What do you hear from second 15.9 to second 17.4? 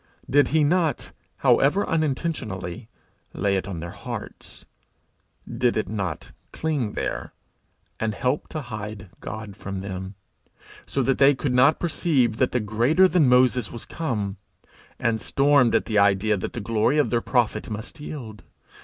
idea that the glory of their